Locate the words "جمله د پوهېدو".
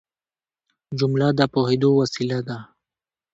0.99-1.89